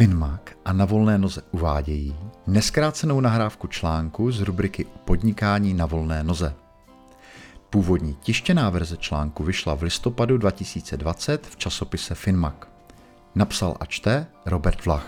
[0.00, 2.16] Finmac a na volné noze uvádějí
[2.46, 6.54] neskrácenou nahrávku článku z rubriky Podnikání na volné noze.
[7.70, 12.54] Původní tištěná verze článku vyšla v listopadu 2020 v časopise Finmac.
[13.34, 15.06] Napsal a čte Robert Vlach.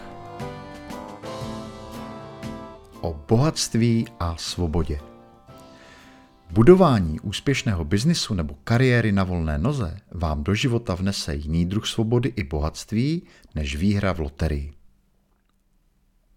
[3.01, 5.01] O bohatství a svobodě.
[6.51, 12.33] Budování úspěšného biznisu nebo kariéry na volné noze vám do života vnese jiný druh svobody
[12.37, 13.23] i bohatství
[13.55, 14.82] než výhra v loterii.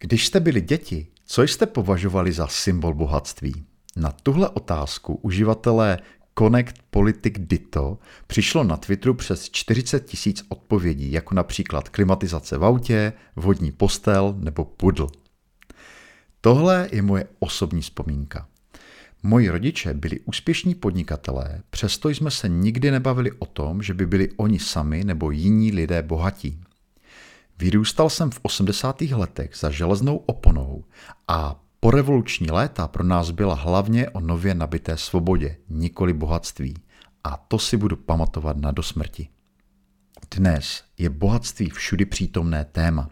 [0.05, 3.66] Když jste byli děti, co jste považovali za symbol bohatství?
[3.95, 6.00] Na tuhle otázku uživatelé
[6.40, 7.98] Connect Politic Dito
[8.28, 14.66] přišlo na Twitteru přes 40 tisíc odpovědí, jako například klimatizace v autě, vodní postel nebo
[14.66, 15.08] pudl.
[16.42, 18.48] Tohle je moje osobní vzpomínka.
[19.23, 24.30] Moji rodiče byli úspěšní podnikatelé, přesto jsme se nikdy nebavili o tom, že by byli
[24.38, 26.65] oni sami nebo jiní lidé bohatí.
[27.59, 29.02] Vyrůstal jsem v 80.
[29.02, 30.84] letech za železnou oponou
[31.28, 36.73] a porevoluční léta pro nás byla hlavně o nově nabité svobodě, nikoli bohatství.
[37.23, 39.28] A to si budu pamatovat na dosmrti.
[40.36, 43.09] Dnes je bohatství všudy přítomné téma.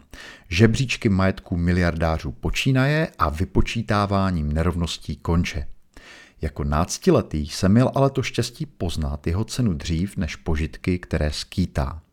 [0.48, 5.66] Žebříčky majetků miliardářů počínaje a vypočítáváním nerovností konče.
[6.40, 12.03] Jako náctiletý jsem měl ale to štěstí poznat jeho cenu dřív než požitky, které skýtá.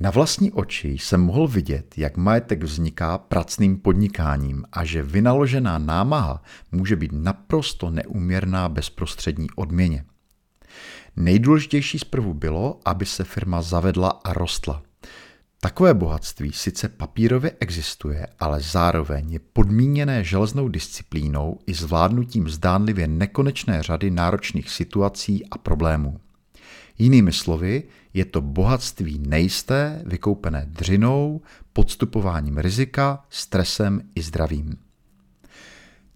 [0.00, 6.42] Na vlastní oči jsem mohl vidět, jak majetek vzniká pracným podnikáním a že vynaložená námaha
[6.72, 10.04] může být naprosto neuměrná bezprostřední odměně.
[11.16, 14.82] Nejdůležitější zprvu bylo, aby se firma zavedla a rostla.
[15.60, 23.82] Takové bohatství sice papírově existuje, ale zároveň je podmíněné železnou disciplínou i zvládnutím zdánlivě nekonečné
[23.82, 26.20] řady náročných situací a problémů.
[26.98, 27.82] Jinými slovy,
[28.14, 31.40] je to bohatství nejisté, vykoupené dřinou,
[31.72, 34.76] podstupováním rizika, stresem i zdravím.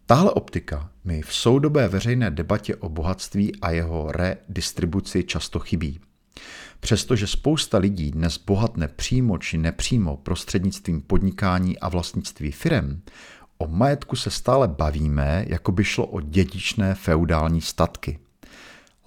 [0.06, 6.00] Tahle optika mi v soudobé veřejné debatě o bohatství a jeho redistribuci často chybí.
[6.80, 13.02] Přestože spousta lidí dnes bohatne přímo či nepřímo prostřednictvím podnikání a vlastnictví firem,
[13.58, 18.18] o majetku se stále bavíme, jako by šlo o dědičné feudální statky–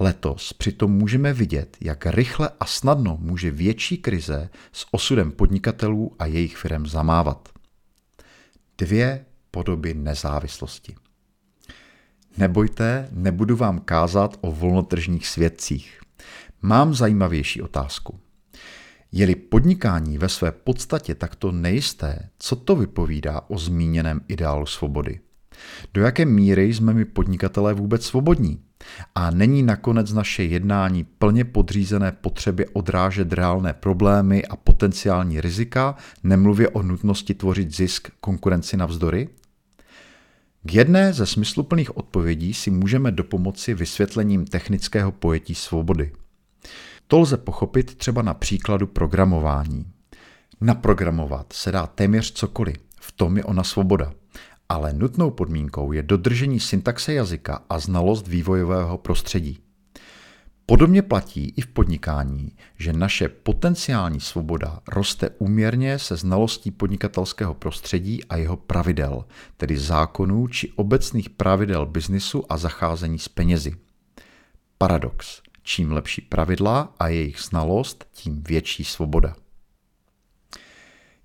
[0.04, 6.26] Letos přitom můžeme vidět, jak rychle a snadno může větší krize s osudem podnikatelů a
[6.26, 7.50] jejich firm zamávat.
[8.78, 10.96] Dvě podoby nezávislosti.
[12.38, 16.00] Nebojte, nebudu vám kázat o volnotržních svědcích.
[16.62, 18.20] Mám zajímavější otázku.
[19.12, 25.20] Je-li podnikání ve své podstatě takto nejisté, co to vypovídá o zmíněném ideálu svobody?
[25.94, 28.71] Do jaké míry jsme my podnikatelé vůbec svobodní?
[29.16, 36.70] A není nakonec naše jednání plně podřízené potřebě odrážet reálné problémy a potenciální rizika, nemluvě
[36.70, 39.30] o nutnosti tvořit zisk konkurenci navzdory?
[40.64, 46.12] K jedné ze smysluplných odpovědí si můžeme dopomoci vysvětlením technického pojetí svobody.
[47.08, 49.86] To lze pochopit třeba na příkladu programování.
[50.62, 54.14] Naprogramovat se dá téměř cokoliv, v tom je ona svoboda
[54.72, 59.60] ale nutnou podmínkou je dodržení syntaxe jazyka a znalost vývojového prostředí.
[60.66, 68.24] Podobně platí i v podnikání, že naše potenciální svoboda roste úměrně se znalostí podnikatelského prostředí
[68.24, 69.26] a jeho pravidel,
[69.58, 73.76] tedy zákonů či obecných pravidel biznisu a zacházení s penězi.
[74.78, 75.42] Paradox.
[75.64, 79.36] Čím lepší pravidla a jejich znalost, tím větší svoboda.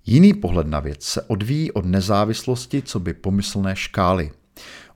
[0.09, 4.31] Jiný pohled na věc se odvíjí od nezávislosti co by pomyslné škály.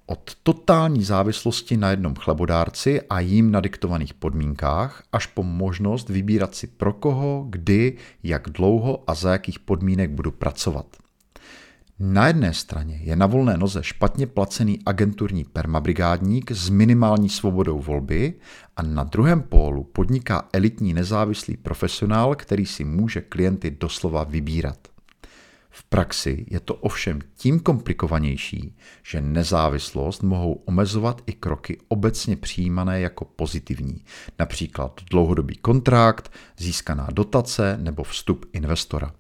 [0.06, 6.68] Od totální závislosti na jednom chlebodárci a jím nadiktovaných podmínkách až po možnost vybírat si
[6.68, 10.86] pro koho, kdy, jak dlouho a za jakých podmínek budu pracovat.
[12.00, 18.34] Na jedné straně je na volné noze špatně placený agenturní permabrigádník s minimální svobodou volby
[18.78, 24.78] a na druhém pólu podniká elitní nezávislý profesionál, který si může klienty doslova vybírat.
[25.74, 33.02] V praxi je to ovšem tím komplikovanější, že nezávislost mohou omezovat i kroky obecně přijímané
[33.02, 34.04] jako pozitivní,
[34.40, 39.14] například dlouhodobý kontrakt, získaná dotace nebo vstup investora.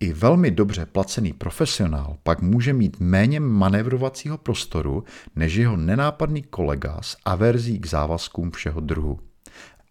[0.00, 5.04] I velmi dobře placený profesionál pak může mít méně manévrovacího prostoru
[5.36, 9.29] než jeho nenápadný kolega s averzí k závazkům všeho druhu.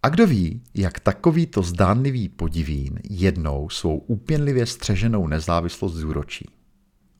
[0.02, 6.48] A kdo ví, jak takovýto zdánlivý podivín jednou svou úpěnlivě střeženou nezávislost zúročí.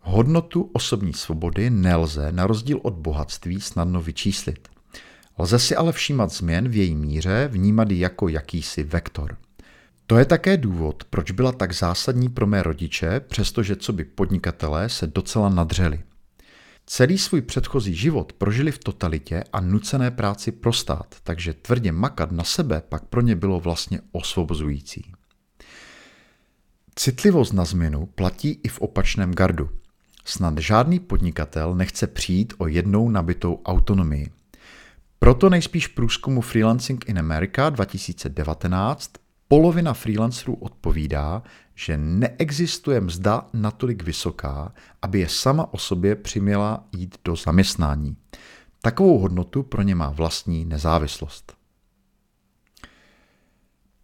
[0.01, 4.69] Hodnotu osobní svobody nelze na rozdíl od bohatství snadno vyčíslit.
[5.39, 9.37] Lze si ale všímat změn v její míře, vnímat ji jako jakýsi vektor.
[10.07, 14.89] To je také důvod, proč byla tak zásadní pro mé rodiče, přestože co by podnikatelé
[14.89, 16.03] se docela nadřeli.
[16.93, 22.33] Celý svůj předchozí život prožili v totalitě a nucené práci pro stát, takže tvrdě makat
[22.33, 25.13] na sebe pak pro ně bylo vlastně osvobozující.
[26.95, 29.71] Citlivost na změnu platí i v opačném gardu.
[30.25, 34.31] Snad žádný podnikatel nechce přijít o jednou nabitou autonomii.
[35.19, 39.11] Proto nejspíš průzkumu Freelancing in America 2019
[39.51, 41.43] polovina freelancerů odpovídá,
[41.75, 48.17] že neexistuje mzda natolik vysoká, aby je sama o sobě přiměla jít do zaměstnání.
[48.83, 51.57] Takovou hodnotu pro ně má vlastní nezávislost.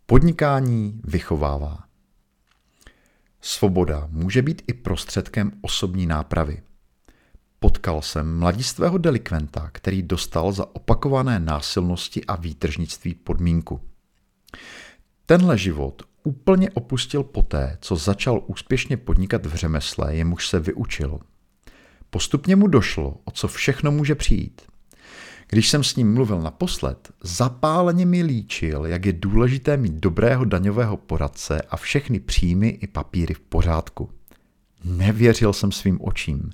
[0.06, 1.84] Podnikání vychovává.
[3.40, 6.62] Svoboda může být i prostředkem osobní nápravy.
[7.58, 13.80] Potkal jsem mladistvého delikventa, který dostal za opakované násilnosti a výtržnictví podmínku.
[15.26, 21.20] Tenhle život úplně opustil poté, co začal úspěšně podnikat v řemesle, jemuž se vyučil.
[22.10, 24.62] Postupně mu došlo, o co všechno může přijít.
[25.48, 30.96] Když jsem s ním mluvil naposled, zapáleně mi líčil, jak je důležité mít dobrého daňového
[30.96, 34.10] poradce a všechny příjmy i papíry v pořádku.
[34.84, 36.50] Nevěřil jsem svým očím.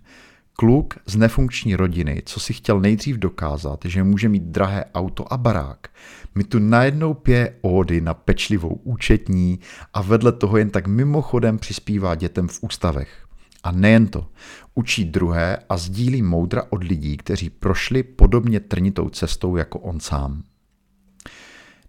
[0.57, 5.37] Kluk z nefunkční rodiny, co si chtěl nejdřív dokázat, že může mít drahé auto a
[5.37, 5.89] barák,
[6.35, 9.59] mi tu najednou pije ódy na pečlivou účetní
[9.95, 13.27] a vedle toho jen tak mimochodem přispívá dětem v ústavech.
[13.65, 14.29] A nejen to,
[14.75, 20.43] učí druhé a sdílí moudra od lidí, kteří prošli podobně trnitou cestou jako on sám.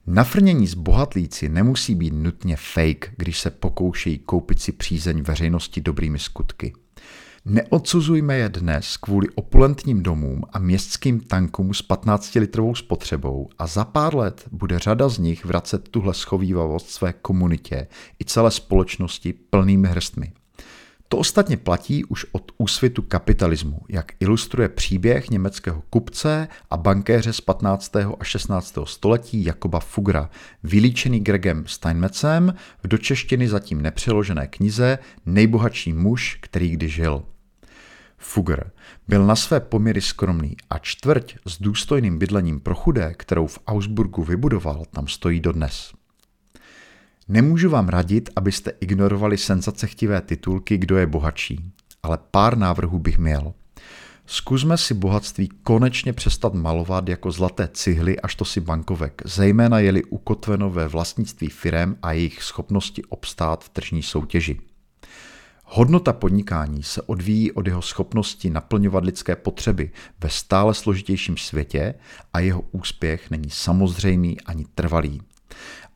[0.07, 6.19] Nafrnění z bohatlíci nemusí být nutně fake, když se pokoušejí koupit si přízeň veřejnosti dobrými
[6.19, 6.73] skutky.
[7.45, 14.15] Neodsuzujme je dnes kvůli opulentním domům a městským tankům s 15-litrovou spotřebou a za pár
[14.15, 17.87] let bude řada z nich vracet tuhle schovývavost své komunitě
[18.21, 20.31] i celé společnosti plnými hrstmi.
[21.07, 27.41] To ostatně platí už od úsvitu kapitalismu, jak ilustruje příběh německého kupce a bankéře z
[27.41, 27.95] 15.
[28.19, 28.77] a 16.
[28.83, 30.29] století Jakoba Fugra,
[30.63, 32.53] vylíčený Gregem Steinmetzem
[32.83, 37.23] v dočeštiny zatím nepřeložené knize Nejbohatší muž, který kdy žil.
[38.23, 38.71] Fugger
[39.07, 44.23] byl na své poměry skromný a čtvrť s důstojným bydlením pro chudé, kterou v Augsburgu
[44.23, 45.93] vybudoval, tam stojí dodnes.
[47.27, 51.71] Nemůžu vám radit, abyste ignorovali senzacechtivé titulky Kdo je bohatší,
[52.03, 53.53] ale pár návrhů bych měl.
[54.25, 60.03] Zkusme si bohatství konečně přestat malovat jako zlaté cihly až to si bankovek, zejména jeli
[60.03, 64.59] ukotveno ve vlastnictví firem a jejich schopnosti obstát v tržní soutěži.
[65.63, 71.93] Hodnota podnikání se odvíjí od jeho schopnosti naplňovat lidské potřeby ve stále složitějším světě
[72.33, 75.21] a jeho úspěch není samozřejmý ani trvalý.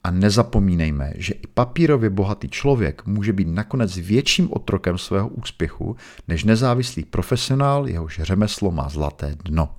[0.04, 5.96] A nezapomínejme, že i papírově bohatý člověk může být nakonec větším otrokem svého úspěchu
[6.28, 9.76] než nezávislý profesionál, jehož řemeslo má zlaté dno.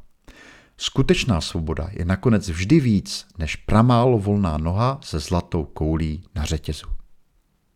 [0.77, 6.98] Skutečná svoboda je nakonec vždy víc než pramálo volná noha se zlatou koulí na řetězu.